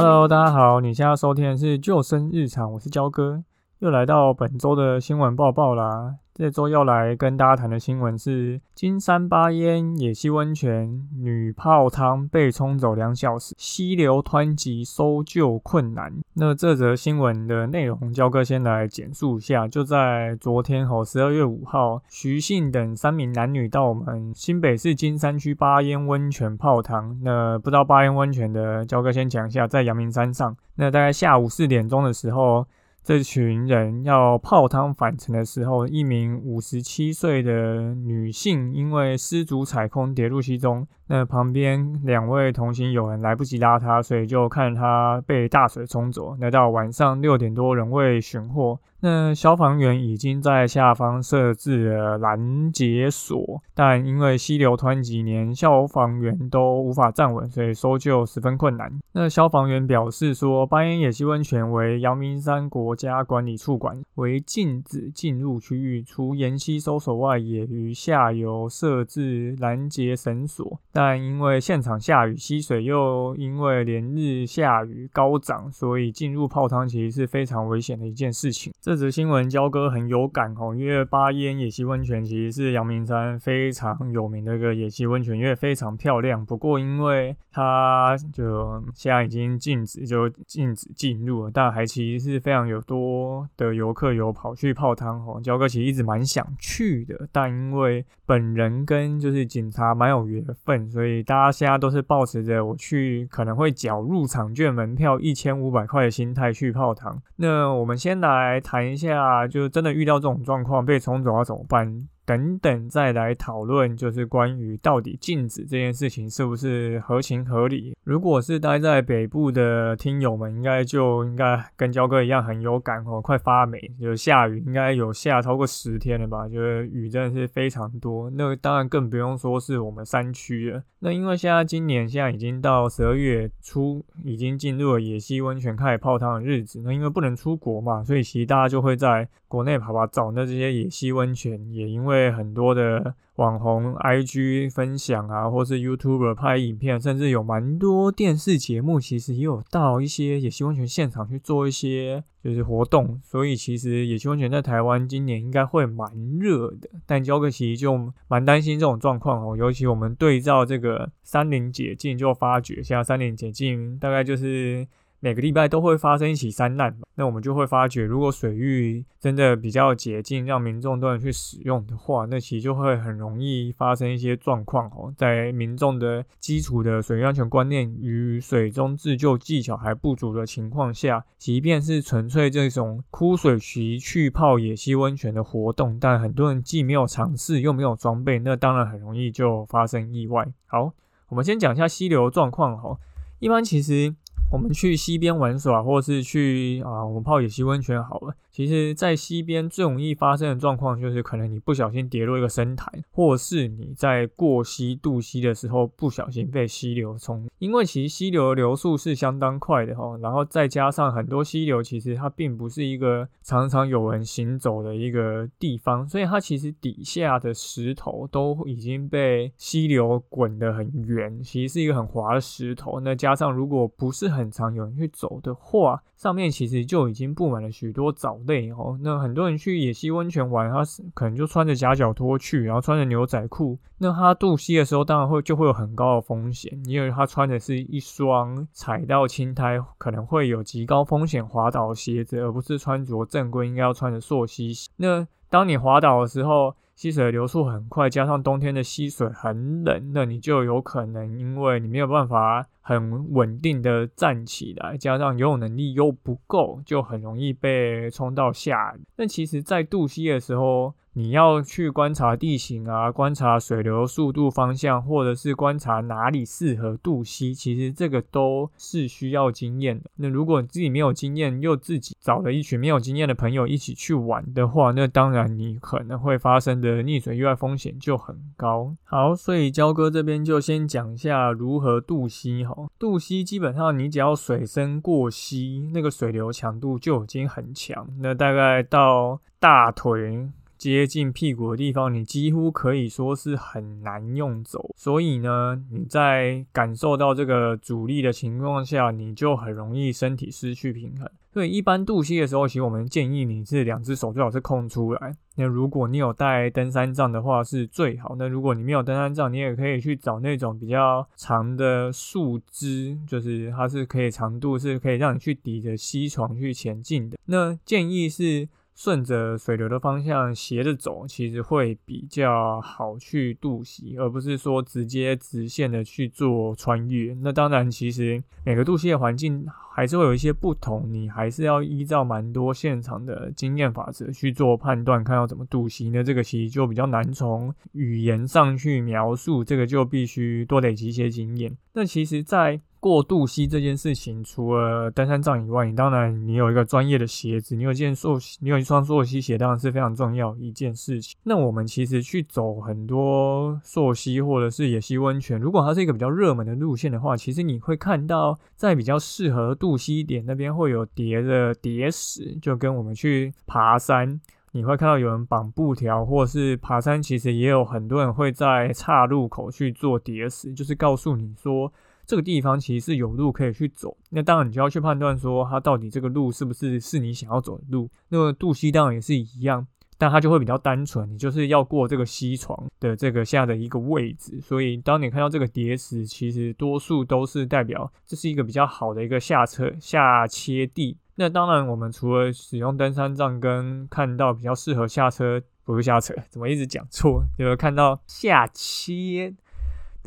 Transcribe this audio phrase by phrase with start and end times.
[0.00, 3.42] Hello，大家好，你现在收听的是救生日常，我是焦哥，
[3.80, 6.14] 又来到本周的新闻报报啦。
[6.38, 16.14] 这周要来跟大家谈的新闻是金山八烟野溪温泉女泡汤被冲走两小时，溪流湍急，搜救困难。
[16.34, 19.66] 那这则新闻的内容，焦哥先来简述一下。
[19.66, 27.18] 就在昨天吼，十二月五号，徐姓等三名男女到我们新北市金山区八烟温泉泡汤。
[27.24, 30.56] 那不知道八烟温泉的焦哥先讲一下，在阳明山上。
[30.76, 32.64] 那大概下午四点钟的时候。
[33.08, 46.36] 这群人要泡汤返程的时候，一名五十七岁的女性因为失足踩空跌入溪中，那旁边两位同行友人来不及拉他，所以就看他被大水冲走。
[46.38, 48.78] 那到晚上六点多仍未寻获。
[49.00, 58.92] 那消防员已经在下方设置了拦截索，但因为溪流湍急，连消防员都无法站稳，所以搜救十分困难。
[59.12, 70.80] 那消防员表示说，巴烟野溪温泉为阳明山国家管理处管，为禁止进入区域，除沿溪搜索外，也于下游设置拦截绳索。
[70.98, 78.72] 但因为现场下雨，溪水又因为连日下雨高涨，所以进入泡汤其实是非常危险的一件事情。
[78.80, 86.44] 这则新闻，焦哥很有感哦，因为巴烟野溪温泉其实是阳明山非常有名的一个野溪温泉，因为非常漂亮。
[86.44, 95.40] 不过，因为它就现在已经禁止，就禁止进入了，但还其实是非常有多的游客有跑去泡汤哦。
[95.40, 107.22] 焦哥其实一直蛮想去的，但因为本人跟就是警察蛮有缘分，所以大家现在都是抱持着我去可能会缴入场券门票一千五百块的心态去泡汤。
[107.36, 108.88] 那我们先来谈。
[108.88, 112.08] 一下，就真的遇到这种状况被冲走要怎么办？
[112.28, 117.96] 等等，再来讨论，就是关于到底禁止这件事情是不是合情合理。
[118.04, 126.46] 如果是待在北部的听友们，应该就应该跟焦哥一样很有感哦，快发霉，就是下雨，应该有下超过十天了吧？
[126.46, 128.28] 就是雨真的是非常多。
[128.28, 130.82] 那当然更不用说是我们山区了。
[130.98, 136.82] 那因为现在今年现在已经到十二月初，已经进入了野溪温泉开始泡汤的日子。
[136.84, 140.30] 那因为不能出国嘛，所以其实大家就会在国内跑跑照。
[140.30, 153.20] 那这些野溪温泉也因为很多的网红 IG 分享啊，或是 YouTuber 拍影片，甚至有蛮多电视节目，其实也有到一些野溪温泉现场去做一些就是活动。
[153.24, 156.88] 所以其实野溪温泉在台湾今年应该会蛮热的。
[157.06, 164.86] 但焦克其实就蛮担心这种状况哦，尤其我们对照这个三零解禁，就发觉现在三零解禁大概就是。
[165.20, 175.12] 每个礼拜都会发生一起山难，那我们就会发觉，如果水域真的比较洁净，让民众都能去使用的话，那其实就会很容易发生一些状况哦。
[175.16, 190.46] 在民众的基础的水域安全观念与水中自救技巧还不足的情况下，即便是纯粹这种枯水期去泡野溪温泉的活动，但很多人既没有尝试又没有装备，那当然很容易就发生意外。
[190.66, 190.92] 好，
[191.30, 192.96] 我们先讲一下溪流状况哈。
[193.40, 194.14] 一般其实。
[194.50, 198.34] 我们去溪边玩耍，或是去啊，我们泡野溪温泉好了。
[198.58, 207.48] 其实，在溪边最容易发生的状况，就是可能你不小心跌落一个深潭，或是你在过溪渡溪的时候不小心被溪流冲。
[207.60, 222.98] 因为其实溪流的流速是相当快的哈，然后再加上很多溪流其实它并不是一个常常有人行走的一个地方，所以它其实底下的石头都已经被溪流滚得很圆，其实是一个很滑的石头。
[222.98, 228.98] 那加上如果不是很常有人去走的话，上面其实就已经布满了许多藻累哦。
[229.00, 233.78] 那很多人去野溪温泉玩，他是可能就穿着夹脚拖去，然后穿着牛仔裤。
[233.98, 244.90] 那他渡溪的时候，当然会就会有很高的风险，因为他穿的是一双踩到青苔可能会有极高风险滑倒的鞋子，而不是穿着正规应该要穿的溯溪鞋。
[244.96, 258.96] 那当你滑倒的时候，溪水流速很快，加上冬天的溪水很冷，那你就有可能因为你没有办法很稳定的站起来，加上游泳能力又不够，就很容易被冲到下。
[259.14, 270.08] 那其实，在渡溪的时候，你要去观察地形啊，观察水流速度、方向，或者是观察哪里适合渡溪，其实这个都是需要经验的。
[270.14, 278.94] 那如果你自己没有经验，又自己找了一群没有经验的朋友一起去玩的话，那当然你可能会发生的溺水意外风险就很高。
[279.02, 282.88] 好，所以焦哥这边就先讲一下如何渡溪哈。
[282.96, 290.48] 渡溪基本上你只要水深过溪，那个水流强度就已经很强，那大概到大腿。
[290.78, 294.94] 接近屁股的地方，你几乎可以说是很难用走。
[294.96, 301.28] 所以呢，你在感受到这个阻力的情况下，你就很容易身体失去平衡。
[301.52, 305.36] 所以一般渡溪的时候，其实我们建议你是两只手最好是空出来。
[305.56, 308.36] 那如果你有带登山杖的话，是最好。
[308.38, 317.36] 那如果你没有登山杖，你也可以去找那种比较长的树枝，就是它是可以长度是可以让你去抵着溪床去前进的。
[317.46, 318.68] 那建议是。
[318.98, 327.32] 顺着水流的方向斜着走，其实会比较好去渡溪，而不是说直接直线的去做穿越。
[327.40, 329.64] 那当然，其实每个渡溪的环境
[329.94, 336.10] 还是会有一些不同，你还是要依照蛮多现场的经验法则去做判断，看要怎么渡溪。
[336.10, 341.72] 那这个其实就比较难从语言上去描述，这个就必须多累积一些经验。
[341.92, 351.38] 那其实，在过渡溪这件事情，除了登山杖以外，你当然你有一个专业的鞋子，你有一件溯溪，你有一双溯溪鞋，当然是非常重要一件事情。
[351.44, 364.40] 那我们其实去走很多溯溪或者是野溪温泉，如果它是一个比较热门的路线的话，其实你会看到在比较适合渡溪点那边会有叠的叠石，就跟我们去爬山，
[364.72, 371.92] 你会看到有人绑布条，或是爬山，其实也有很多人会在岔路口去做叠石，就是告诉你说。
[372.28, 378.06] 这个地方其实是有路可以去走，那当然你就要去判断说它到底这个路是不是是你想要走的路。
[378.28, 379.86] 那么渡溪当然也是一样，
[380.18, 384.60] 但它就会比较单纯，你就是要过这个溪床的这个下的一个位置。
[384.60, 391.16] 所以当你看到这个叠石，其实多数都是代表这是一个比较好的一个下车下切地。
[391.36, 397.42] 那当然我们除了使用登山杖跟看到比较适合下车，不是下车，怎么一直讲错？
[397.56, 399.54] 就是看到下切。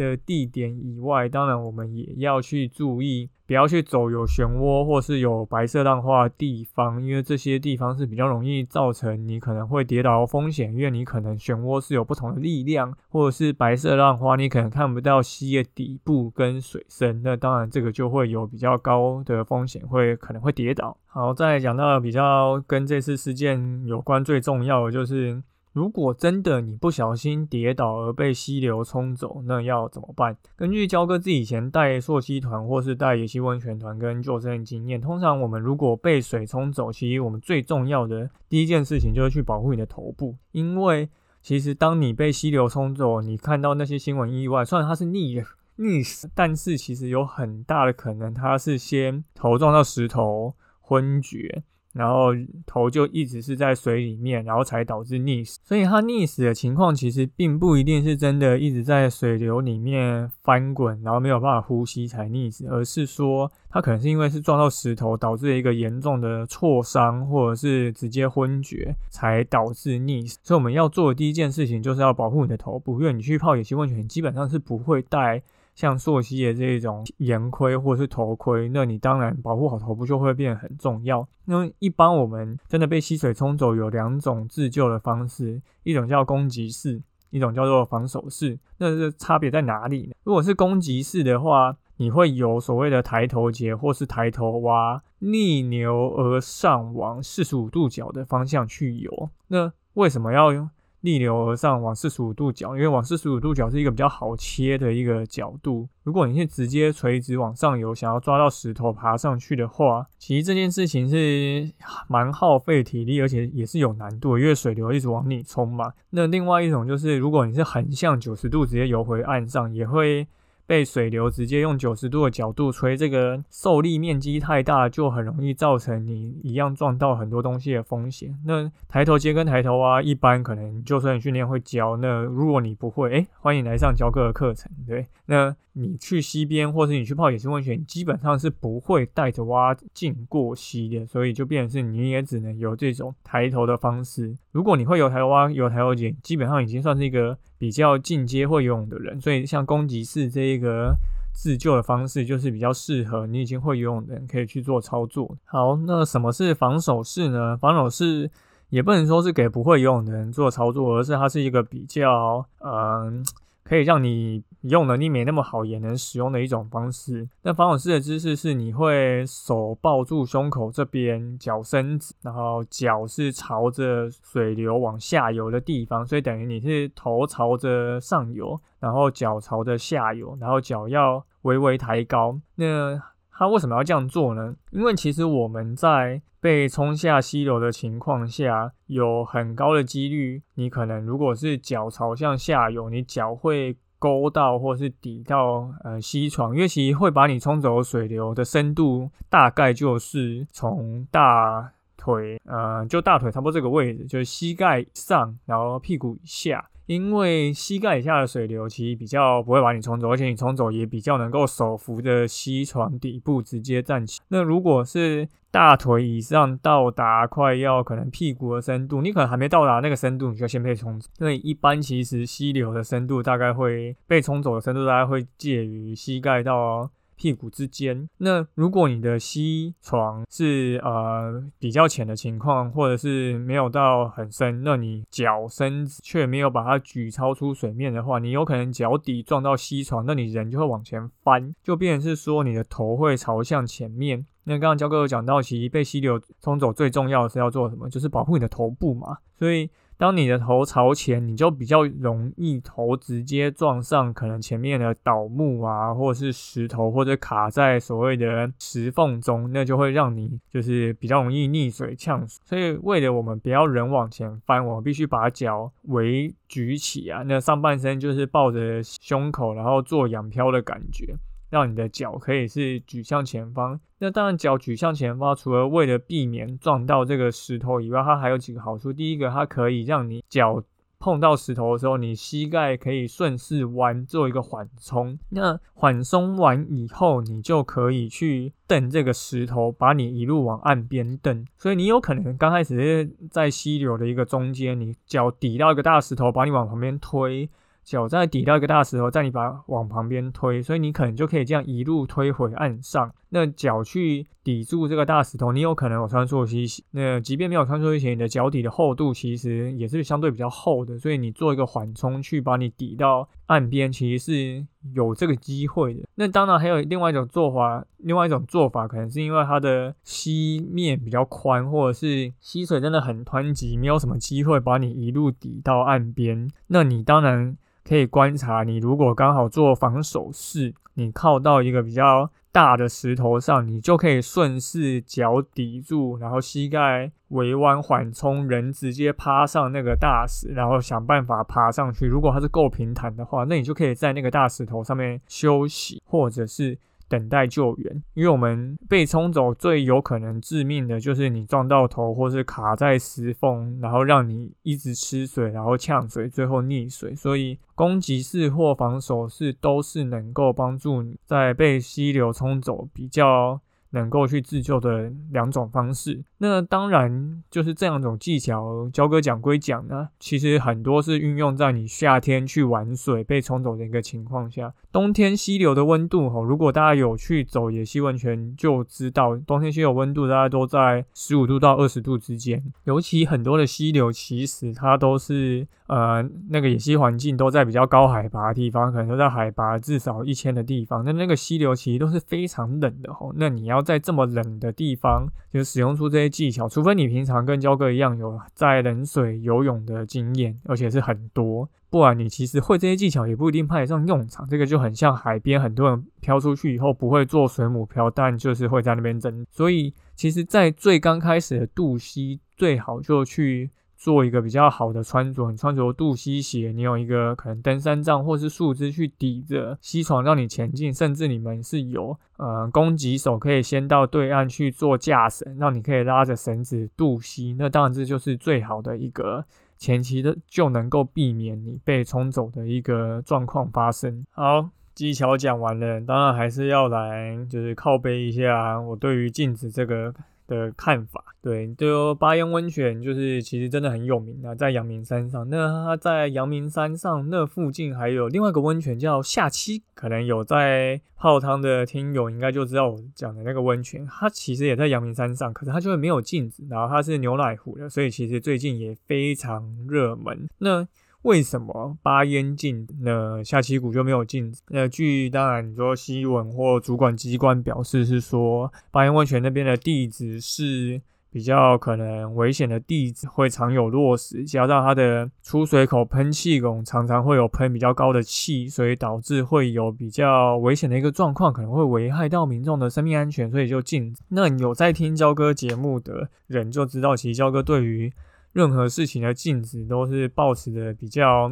[0.02, 20.98] 的地点以外，当然我们也要去注意，不要去走有漩涡或是有白色浪花的地方，因为这些地方是比较容易造成你可能会跌倒风险，因为你可能漩涡是有不同的力量，或者是白色浪花，你可能看不到溪的底部跟水深，那当然这个就会有比较高的风险，会可能会跌倒。
[21.06, 25.44] 好，再讲到比较跟这次事件有关最重要的就是。
[25.74, 30.36] 如果真的你不小心跌倒而被溪流冲走，那要怎么办？
[30.56, 41.10] 根据焦哥自己以前带溯溪团或是带野溪温泉团跟救生经验，通常我们如果被水冲走，其实我们最重要的第一件事情就是去保护你的头部，因为
[41.42, 45.42] 其实当你被溪流冲走，你看到那些新闻意外，虽然它是溺
[45.78, 51.64] 溺死，但是其实有很大的可能它是先头撞到石头昏厥。
[51.94, 52.28] 然后
[52.66, 55.60] 头就一直是在水里面，然后才导致溺死。
[55.64, 70.38] 所以他溺死的情况其实并不一定是真的一直在水流里面翻滚，然后没有办法呼吸才溺死，而是说他可能是因为是撞到石头导致一个严重的挫伤，或者是直接昏厥才导致溺死。
[70.44, 75.42] 所以我们要做的第一件事情就是要保护你的头部，因为你去泡野溪温泉基本上是不会带。
[75.74, 81.28] 像溯溪的这种眼盔或是头盔，那你当然保护好头部就会变得很重要。
[81.46, 88.60] 那一般我们真的被溪水冲走，有两种自救的方式，一种叫攻击式，一种叫做防守式。
[88.78, 90.14] 那是差别在哪里呢？
[90.24, 99.30] 如果是攻击式的话，你会有所谓的抬头节或是抬头蛙，逆流而上往四十五度角的方向去游。
[99.48, 100.70] 那为什么要用？
[101.02, 105.88] 逆流而上，往四十五度角，因为往四十五度角是一个比较好切的一个角度。
[106.04, 111.70] 如果你是直接垂直往上游，想要抓到石头爬上去的话，其实这件事情是
[112.08, 115.92] 蛮耗费体力，而且也是有难度，因为水流一直往里冲嘛。
[116.12, 120.28] 那另外一种就是，如果你是横向九十度直接游回岸上，也会。
[120.72, 128.34] 被水流直接用九十度的角度吹，这个受力面积太大，就很容易造成你一样撞到很多东西的风险。
[128.46, 134.72] 那抬头接跟抬头啊，一般可能就算训练会教，那如果你不会，哎，欢迎来上教课的课程。
[134.88, 144.36] 对，那你去溪边或是你去泡野生温泉，基本上是不会带着蛙进过溪的，所以就变成是你也只能有这种抬头的方式。
[144.52, 147.38] 如果你会游抬头蛙、游抬头节，基本上已经算是一个。
[147.62, 150.96] 比较进阶会游泳的人，所以像攻击式这一个
[151.32, 155.38] 自救的方式，就是比较适合你已经会游泳的人可以去做操作。
[155.46, 157.56] 好，那什么是防守式呢？
[157.56, 158.32] 防守式
[158.70, 163.24] 也不能说是给不会游泳的人做操作，而是它是一个比较嗯。
[163.64, 167.28] 可以让你用能力没那么好也能使用的一种方式。
[167.44, 182.40] 那防守式的姿势是你会手抱住胸口这边，脚伸直，然后脚是朝着水流往下游的地方，所以等于你是头朝着上游，然后脚朝着下游，然后脚要微微抬高。
[182.56, 183.02] 那
[183.42, 184.54] 他为什么要这样做呢？
[184.70, 206.64] 因为其实我们在被冲下溪流的情况下，有很高的几率，你可能如果是脚朝向下游，你脚会勾到或是抵到呃溪床，因为其实会把你冲走水流的深度大概就是从大腿呃就大腿差不多这个位置，就是膝盖上，然后屁股以下。
[206.86, 214.20] 因为膝盖以下的水流其实比较不会把你冲走，而且你冲走也比较能够手扶着溪床底部直接站起。
[214.30, 221.10] 那如果是大腿以上到达快要可能屁股的深度，你可能还没到达那个深度，你就先被冲走。
[221.20, 226.90] 因为一般其实溪流的深度大概会被冲走的深度大概会介于膝盖到。
[227.22, 228.10] 屁股之间。
[228.18, 244.26] 那如果你的溪床是呃比较浅的情况，或者是没有到很深，那你脚身却没有把它举超出水面的话，你有可能脚底撞到溪床，那你人就会往前翻，就变成是说你的头会朝向前面。
[244.46, 247.88] 那刚刚焦哥有讲到，其实被溪流冲走最重要的是要做什么？
[247.88, 249.18] 就是保护你的头部嘛。
[249.38, 249.70] 所以。
[250.02, 262.42] 当你的头朝前，你就比较容易头直接撞上可能前面的倒木啊，或者是石头，或者卡在所谓的石缝中，那就会让你就是比较容易溺水呛水。
[262.44, 271.16] 所以为了我们不要人往前翻，我们必须把脚围举起啊，那上半身就是抱着胸口，然后做仰漂的感觉。
[271.52, 273.80] 让你的脚可以是举向前方。
[274.00, 278.92] 那当然，脚举向前方，除了为了避免撞到这个石头以外，它还有几个好处。
[278.92, 280.64] 第一个，它可以让你脚
[280.98, 285.20] 碰到石头的时候，你膝盖可以顺势弯，做一个缓冲。
[285.30, 291.46] 那缓冲完以后，你就可以去蹬这个石头，把你一路往岸边蹬。
[291.58, 297.50] 所以你有可能刚开始是在溪流的一个中间，你脚抵到一个大石头，把你往旁边推。
[297.92, 303.14] 脚再抵到一个大石头，再你把往旁边推，所以你可能就可以这样一路推回岸上。
[303.34, 306.84] 那脚去抵住这个大石头，你有可能有穿梭机。
[306.92, 316.02] 那即便没有穿梭机鞋，你的脚底的厚度其实也是相对比较厚的，所以你做一个缓冲去把你抵到岸边，其实是有这个机会的。
[316.16, 326.50] 那当然还有另外一种做法，另外一种做法可能是因为它的溪面比较宽，或者是溪水真的很湍急，没有什么机会把你一路抵到岸边。
[326.68, 327.58] 那你当然。
[327.84, 342.06] 可以观察，你如果刚好做防守式，你靠到一个比较大的石头上，你就可以顺势脚抵住，然后膝盖微弯缓冲，人直接趴上那个大石，然后想办法爬上去。
[342.06, 346.78] 如果它是够平坦的话，那你就可以在那个大石头上面休息，或者是。
[347.12, 357.14] 等待救援，因为我们被冲走最有可能致命的就是你撞到头，或是卡在石缝，然后让你一直吃水，然后呛水，最后溺水。
[357.14, 363.60] 所以攻击式或防守式都是能够帮助你在被溪流冲走比较。
[363.92, 368.90] 能够去自救的两种方式，那当然就是这两种技巧。
[368.92, 374.74] 焦哥讲归讲呢，其实很多是运用在你夏天去玩水被冲走的一个情况下。
[374.92, 382.64] 冬天溪流的温度，吼，如果大家有去走野溪温泉，就知道冬天溪流温度大概都在十五度到二十度之间。
[382.86, 391.04] 尤其很多的溪流，其实它都是呃那个野溪环境都在比较高海拔的地方，可能都在海拔至少一千的地方。
[391.04, 393.81] 那那个溪流其实都是非常冷的，吼，那你要。
[393.82, 404.48] 在这么冷的地方，就使用出这些技巧，除非你平常跟焦哥一样有在冷水游泳的经验，而且是很多，不然你其实会这些技巧也不一定派得上用场。
[404.48, 409.46] 这个就很像海边，很多人漂出去以后不会做水母漂，但就是会在那边蒸。
[409.50, 413.72] 所以，其实，在最刚开始的渡溪，最好就去。
[414.02, 427.56] 做一个比较好的穿着，你穿着渡溪鞋，你有一个可能登山杖或是树枝去抵着溪床让你前进，甚至你们是有呃攻击手可以先到对岸去做架绳，让你可以拉着绳子渡溪。
[427.60, 429.46] 那当然这就是最好的一个
[429.78, 434.26] 前期的就能够避免你被冲走的一个状况发生。
[434.32, 440.12] 好，技巧讲完了，当然还是要来就是靠背一下我对于镜子这个。
[440.52, 445.50] 的看法，对，就巴烟温泉就是其实真的很有名啊，在阳明山上。
[445.50, 460.50] 那它在阳明山上那附近还有另外一个温泉叫下七，可能有在泡汤的听友应该就知道我讲的那个温泉，它其实也在阳明山上，可是它就会没有镜子，然后它是牛奶湖的，所以其实最近也非常热门。
[460.58, 460.86] 那
[461.24, 464.52] 为什么巴烟禁，那下期谷就没有禁？
[464.70, 471.00] 那据当然你说西文或主管机关表示是说，巴烟温泉那边的地址是
[471.30, 484.22] 比较可能危险的地址会常有落石，加上它的出水口喷气孔常常会有喷比较高的气，所以导致会有比较危险的一个状况，可能会危害到民众的生命安全，所以就禁止。
[484.30, 488.12] 那有在听焦哥节目的人就知道，其实焦哥对于
[488.54, 491.52] 任何事情的禁止都是保持的比较，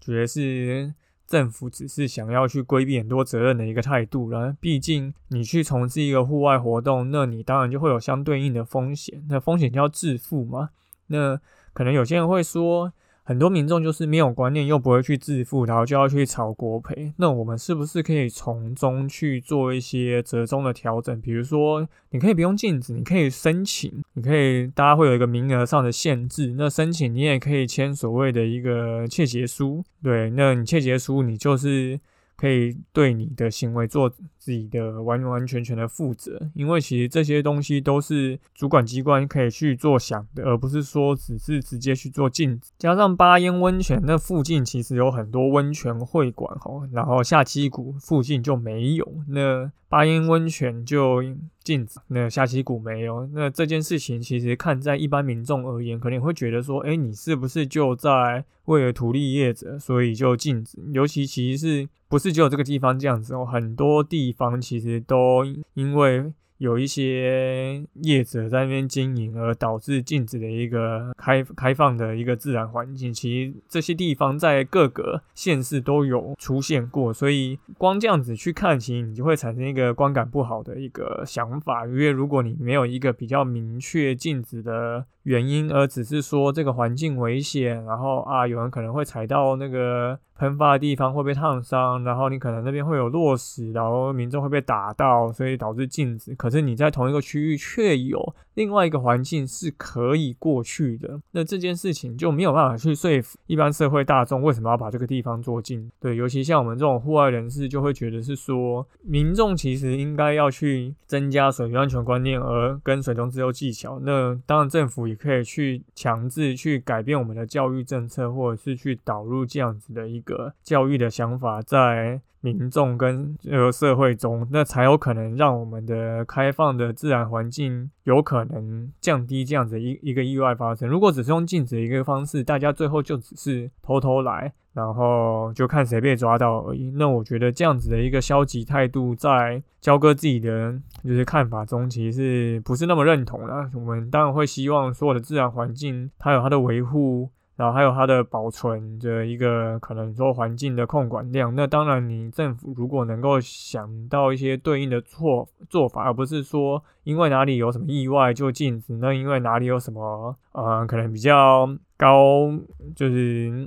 [0.00, 0.94] 主要是。
[1.26, 4.54] 政府只是想要去规避很多责任的一个态度了。
[4.60, 9.24] 毕竟你去从事一个户外活动，那你当然就会有相对应的风险。
[9.30, 10.68] 那风险就要自负嘛？
[11.06, 11.40] 那
[11.72, 12.92] 可能有些人会说。
[13.24, 17.12] 很多民众就是没有观念，又不会去自负，然后就要去炒国赔。
[17.16, 21.20] 那我们是不是可以从中去做一些折中的调整？
[21.20, 26.54] 比如说，你可以不用禁止，你可以申请，你可以大家会有一个名额上的限制。
[26.58, 31.98] 那申请你也可以签所谓的一个切结书，对，那你切结书你就是。
[32.36, 34.12] 可以对你的行为做
[34.44, 42.70] 自己的完完全全的负责，因为其实这些东西都是主管机关可以去做想的，而不是说只是直接去做禁止。
[42.76, 51.24] 加上巴烟温泉那附近其实有很多温泉会馆吼，然后下溪谷附近就没有，那巴烟温泉就。
[51.64, 60.76] 禁止那下棋股没有，那这件事情其实看在一般民众而言，可能会觉得说，哎，你是不是就在为了图利业者，所以就禁止？
[60.92, 63.46] 尤其其实是不是只有这个地方这样子哦？
[63.46, 66.32] 很多地方其实都因为。
[66.58, 85.04] 有一些业者在那边经营，而导致禁止的一个开开放的一个自然环境，其实这些地方在各个县市都有出现过，所以光这样子去看，其实你就会产生一个观感不好的一个想法，因为如果你没有一个比较明确禁止的。
[85.24, 96.34] 原因，而只是说这个环境危险，然后啊，有人可能会踩到那个喷发的地方会被烫伤，然后你可能那边会有落石，然后民众会被打到，所以导致禁止。
[96.34, 105.90] 可是你在同一个区域却有另外一个环境是可以过去的，那这件事情就没有办法去说服一般社会大众为什么要把这个地方做禁。
[105.98, 113.98] 对，尤其像我们这种户外人士，就会觉得是说，民众其实应该要去增加水域安全观念，而跟水中自由技巧。
[114.04, 115.14] 那当然政府也。
[115.24, 130.88] 可以去强制去改变我们的教育政策，或者是去导入这样子的一个教育的想法，在民众跟呃社会中，那才有可能让我们的开放的自然环境有可能降低这样子一一个意外发生。
[130.88, 134.52] 如果只是用禁止的一个方式，大家最后就只是偷偷来。
[134.74, 136.90] 然后就看谁被抓到而已。
[136.96, 143.70] 那我觉得这样子的一个消极态度，在交割自己的就是看法中，其实是不是那么认同的。
[143.74, 151.54] 我们当然会希望所有的自然环境，它有它的维护，然后还有它的保存的一个可能说环境的控管量。
[151.54, 162.50] 那当然，你政府如果能够想到一些对应的做做法，而不是说因为哪里有什么意外就禁止，那因为哪里有什么呃可能比较高
[162.94, 163.66] 就是。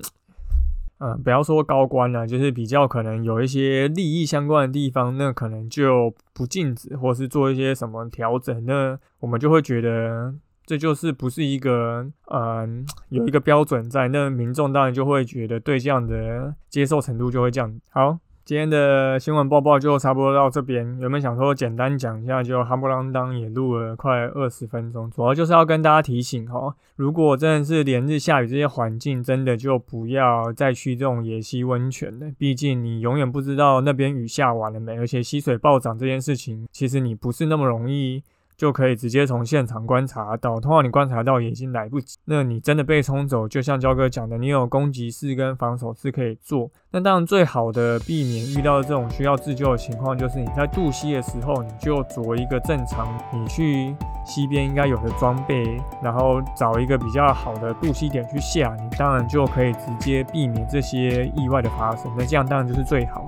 [0.99, 10.33] 嗯，不要说高官了，就是比较可能有一些利益相关的地方，那可能就不禁止，或是做一些什么调整，那我们就会觉得
[10.67, 17.79] 这就是不是一个嗯有一个标准在，那民众当然就会觉得对这样的接受程度就会降。
[17.89, 18.19] 好。
[18.47, 22.41] 今天的新闻播报就差不多到这边，有没有想说简单讲一下？
[22.41, 32.31] 就哈不啷当也录了快二十分钟，主要就是要跟大家提醒哈，如果真的是连日下雨，这些环境真的就不要再去这种野溪温泉了。
[32.37, 38.23] 毕竟你永远不知道那边雨下完了没，而且溪水暴涨这件事情，其实你不是那么容易。
[38.57, 42.17] 就可以直接从现场观察到，通常你观察到已经来不及。
[42.25, 46.71] 那你真的被冲走，就像焦哥讲的，你有攻击式跟防守式可以做。
[46.89, 62.11] 那当然最好的避免遇到这种需要自救的情况，就是你在渡溪的时候，你就着一个正常你去溪边应该有的装备，然后找一个比较好的渡溪点去下，你当然就可以直接避免这些意外的发生。
[62.17, 63.23] 那这样当然就是最好。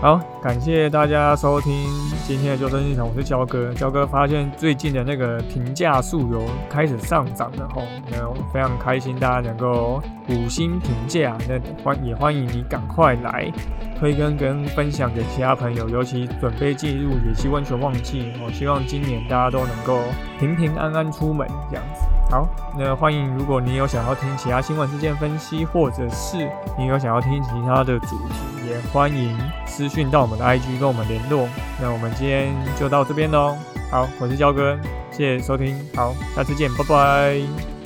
[0.00, 1.72] 好，感谢大家收听
[2.24, 3.74] 今天的救生日常，我是焦哥。
[3.74, 8.16] 焦哥发现最近的那个平价数油开始上涨了吼，那
[8.52, 13.50] 非常开心，大家能够五星评价，那欢也欢迎你赶快来
[13.98, 19.98] 推更跟分享给其他朋友，尤其准备进入野溪温泉旺季，我希望今年大家都能够
[20.38, 22.02] 平平安安出门这样子。
[22.30, 22.46] 好，
[22.78, 26.48] 那欢迎，如果你有想要听其他新闻事件分析，或者是
[26.78, 28.34] 你有想要听其他的主题，
[28.68, 31.48] 也欢迎私讯到我们的 IG 跟我们联络。
[31.80, 33.56] 那我们今天就到这边喽。
[33.90, 34.78] 好，我是焦哥，
[35.10, 37.77] 谢谢收听，好，下次见，拜拜。